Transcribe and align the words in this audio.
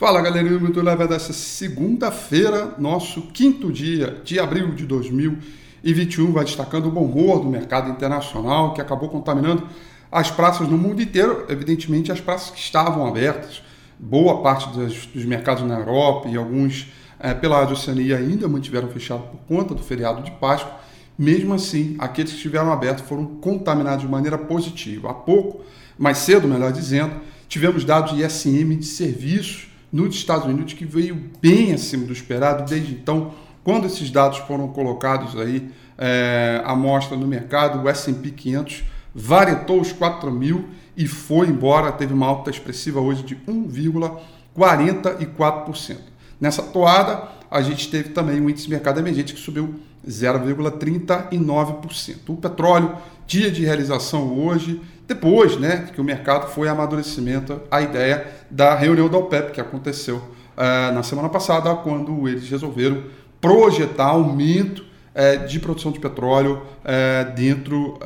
Fala 0.00 0.22
galerinha 0.22 0.54
do 0.54 0.60
Muito 0.62 0.80
Leve 0.80 1.06
dessa 1.06 1.30
segunda-feira, 1.30 2.74
nosso 2.78 3.20
quinto 3.20 3.70
dia 3.70 4.18
de 4.24 4.40
abril 4.40 4.74
de 4.74 4.86
2021, 4.86 6.32
vai 6.32 6.42
destacando 6.42 6.86
o 6.86 6.90
bom 6.90 7.04
humor 7.04 7.40
do 7.40 7.50
mercado 7.50 7.90
internacional 7.90 8.72
que 8.72 8.80
acabou 8.80 9.10
contaminando 9.10 9.68
as 10.10 10.30
praças 10.30 10.66
no 10.68 10.78
mundo 10.78 11.02
inteiro, 11.02 11.44
evidentemente 11.50 12.10
as 12.10 12.18
praças 12.18 12.48
que 12.48 12.58
estavam 12.58 13.06
abertas. 13.06 13.62
Boa 13.98 14.40
parte 14.40 14.70
dos, 14.70 15.04
dos 15.04 15.26
mercados 15.26 15.64
na 15.64 15.78
Europa 15.78 16.30
e 16.30 16.36
alguns 16.38 16.90
é, 17.18 17.34
pela 17.34 17.70
Oceania 17.70 18.16
ainda 18.16 18.48
mantiveram 18.48 18.88
fechado 18.88 19.24
por 19.24 19.40
conta 19.40 19.74
do 19.74 19.82
feriado 19.82 20.22
de 20.22 20.30
Páscoa. 20.30 20.80
Mesmo 21.18 21.52
assim, 21.52 21.96
aqueles 21.98 22.30
que 22.30 22.38
estiveram 22.38 22.72
abertos 22.72 23.04
foram 23.06 23.26
contaminados 23.26 24.00
de 24.00 24.08
maneira 24.10 24.38
positiva. 24.38 25.10
Há 25.10 25.14
pouco, 25.14 25.60
mais 25.98 26.16
cedo, 26.16 26.48
melhor 26.48 26.72
dizendo, 26.72 27.16
tivemos 27.46 27.84
dados 27.84 28.16
de 28.16 28.24
ISM 28.24 28.78
de 28.78 28.86
serviços 28.86 29.68
nos 29.92 30.14
Estados 30.14 30.46
Unidos, 30.46 30.72
que 30.72 30.84
veio 30.84 31.30
bem 31.40 31.72
acima 31.72 32.04
do 32.04 32.12
esperado 32.12 32.68
desde 32.68 32.92
então. 32.92 33.32
Quando 33.64 33.86
esses 33.86 34.10
dados 34.10 34.38
foram 34.38 34.68
colocados 34.68 35.38
aí 35.38 35.70
é, 35.98 36.62
à 36.64 36.74
mostra 36.74 37.16
no 37.16 37.26
mercado, 37.26 37.82
o 37.82 37.88
S&P 37.88 38.30
500 38.30 38.84
varetou 39.14 39.80
os 39.80 39.92
4 39.92 40.30
mil 40.30 40.68
e 40.96 41.06
foi 41.06 41.48
embora, 41.48 41.92
teve 41.92 42.14
uma 42.14 42.26
alta 42.26 42.50
expressiva 42.50 43.00
hoje 43.00 43.22
de 43.22 43.36
1,44%. 43.36 45.98
Nessa 46.40 46.62
toada, 46.62 47.28
a 47.50 47.60
gente 47.60 47.90
teve 47.90 48.10
também 48.10 48.40
o 48.40 48.48
índice 48.48 48.66
de 48.66 48.70
mercado 48.70 49.00
emergente 49.00 49.34
que 49.34 49.40
subiu 49.40 49.74
0,39%. 50.06 52.16
O 52.28 52.36
petróleo, 52.36 52.94
dia 53.26 53.50
de 53.50 53.64
realização 53.64 54.38
hoje, 54.38 54.80
depois 55.06 55.56
né, 55.56 55.88
que 55.92 56.00
o 56.00 56.04
mercado 56.04 56.48
foi 56.50 56.68
amadurecimento 56.68 57.60
a 57.70 57.82
ideia 57.82 58.26
da 58.50 58.76
reunião 58.76 59.08
da 59.08 59.18
OPEP, 59.18 59.52
que 59.52 59.60
aconteceu 59.60 60.16
uh, 60.16 60.94
na 60.94 61.02
semana 61.02 61.28
passada, 61.28 61.74
quando 61.74 62.28
eles 62.28 62.48
resolveram 62.48 63.02
projetar 63.40 64.06
aumento 64.06 64.84
uh, 64.84 65.48
de 65.48 65.58
produção 65.58 65.90
de 65.90 65.98
petróleo 65.98 66.62
uh, 66.62 67.34
dentro 67.34 67.98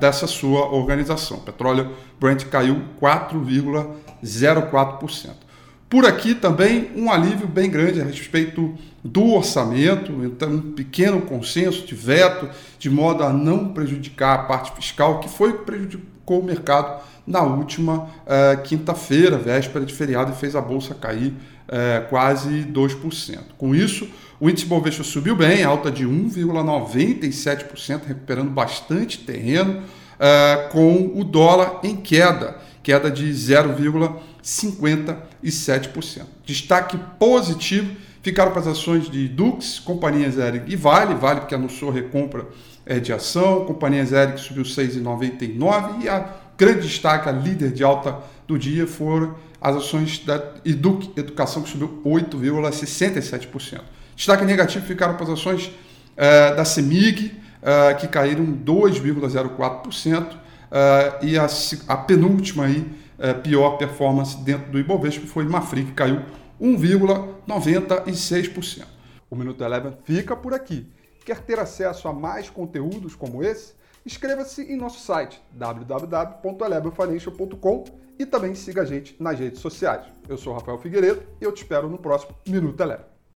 dessa 0.00 0.26
sua 0.26 0.74
organização. 0.74 1.36
O 1.36 1.42
petróleo 1.42 1.92
Brent 2.18 2.46
caiu 2.46 2.80
4,04%. 3.00 5.51
Por 5.92 6.06
aqui 6.06 6.34
também 6.34 6.90
um 6.96 7.12
alívio 7.12 7.46
bem 7.46 7.68
grande 7.68 8.00
a 8.00 8.04
respeito 8.04 8.74
do 9.04 9.34
orçamento, 9.34 10.24
então 10.24 10.48
um 10.48 10.72
pequeno 10.72 11.20
consenso 11.20 11.84
de 11.84 11.94
veto, 11.94 12.48
de 12.78 12.88
modo 12.88 13.22
a 13.22 13.30
não 13.30 13.74
prejudicar 13.74 14.34
a 14.38 14.42
parte 14.44 14.74
fiscal, 14.74 15.20
que 15.20 15.28
foi 15.28 15.50
o 15.50 15.58
que 15.58 15.66
prejudicou 15.66 16.40
o 16.40 16.42
mercado 16.42 17.02
na 17.26 17.42
última 17.42 18.04
uh, 18.04 18.62
quinta-feira, 18.64 19.36
véspera 19.36 19.84
de 19.84 19.92
feriado, 19.92 20.32
e 20.32 20.34
fez 20.34 20.56
a 20.56 20.62
bolsa 20.62 20.94
cair 20.94 21.34
uh, 21.68 22.08
quase 22.08 22.64
2%. 22.72 23.38
Com 23.58 23.74
isso, 23.74 24.08
o 24.40 24.48
índice 24.48 24.64
Bovespa 24.64 25.04
subiu 25.04 25.36
bem, 25.36 25.62
alta 25.62 25.90
de 25.90 26.06
1,97%, 26.06 28.00
recuperando 28.06 28.48
bastante 28.48 29.18
terreno, 29.18 29.82
uh, 29.82 30.70
com 30.70 31.12
o 31.14 31.22
dólar 31.22 31.80
em 31.82 31.96
queda, 31.96 32.56
queda 32.82 33.10
de 33.10 33.30
0,5%. 33.30 34.32
57%. 34.42 36.22
Destaque 36.44 36.98
positivo 37.18 37.96
ficaram 38.22 38.50
para 38.50 38.60
as 38.60 38.66
ações 38.66 39.08
de 39.08 39.28
Dux, 39.28 39.78
Companhias 39.78 40.38
Aéreas 40.38 40.64
e 40.66 40.76
Vale, 40.76 41.14
Vale 41.14 41.42
que 41.42 41.54
anunciou 41.54 41.90
recompra 41.90 42.46
é, 42.84 42.98
de 42.98 43.12
ação, 43.12 43.64
Companhias 43.64 44.12
Aéreas 44.12 44.40
que 44.40 44.48
subiu 44.48 44.64
6,99 44.64 46.02
e 46.02 46.08
a 46.08 46.28
grande 46.58 46.82
destaque, 46.88 47.28
a 47.28 47.32
líder 47.32 47.72
de 47.72 47.84
alta 47.84 48.18
do 48.46 48.58
dia 48.58 48.86
foram 48.86 49.36
as 49.60 49.76
ações 49.76 50.18
da 50.18 50.42
Educ, 50.64 51.12
Educação 51.16 51.62
que 51.62 51.70
subiu 51.70 52.02
8,67%. 52.04 53.80
Destaque 54.16 54.44
negativo 54.44 54.84
ficaram 54.84 55.14
para 55.14 55.24
as 55.24 55.30
ações 55.30 55.70
é, 56.16 56.54
da 56.54 56.64
CEMIG, 56.64 57.40
é, 57.62 57.94
que 57.94 58.08
caíram 58.08 58.44
2,04%, 58.44 60.41
é, 60.72 61.18
e 61.22 61.38
a, 61.38 61.46
a 61.86 61.96
penúltima 61.98 62.64
aí, 62.64 62.90
é, 63.18 63.34
pior 63.34 63.76
performance 63.76 64.38
dentro 64.38 64.72
do 64.72 64.78
Ibovespa 64.78 65.26
foi 65.26 65.44
Mafri, 65.44 65.84
que 65.84 65.92
caiu 65.92 66.22
1,96%. 66.60 68.86
O 69.30 69.36
Minuto 69.36 69.62
Eleven 69.62 69.92
fica 70.04 70.34
por 70.34 70.54
aqui. 70.54 70.90
Quer 71.24 71.38
ter 71.40 71.60
acesso 71.60 72.08
a 72.08 72.12
mais 72.12 72.50
conteúdos 72.50 73.14
como 73.14 73.44
esse? 73.44 73.74
Inscreva-se 74.04 74.62
em 74.62 74.76
nosso 74.76 74.98
site 75.00 75.40
www.elevenfinancial.com 75.52 77.84
e 78.18 78.26
também 78.26 78.54
siga 78.54 78.82
a 78.82 78.84
gente 78.84 79.16
nas 79.20 79.38
redes 79.38 79.60
sociais. 79.60 80.04
Eu 80.28 80.36
sou 80.38 80.52
Rafael 80.52 80.78
Figueiredo 80.78 81.22
e 81.40 81.44
eu 81.44 81.52
te 81.52 81.62
espero 81.62 81.88
no 81.88 81.98
próximo 81.98 82.34
Minuto 82.46 82.80
Eleven. 82.80 83.11